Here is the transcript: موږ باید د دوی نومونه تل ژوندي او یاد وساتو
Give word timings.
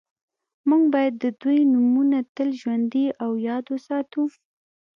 موږ 0.69 0.83
باید 0.93 1.13
د 1.23 1.25
دوی 1.41 1.59
نومونه 1.73 2.17
تل 2.35 2.49
ژوندي 2.61 3.05
او 3.23 3.31
یاد 3.47 3.65
وساتو 3.69 4.23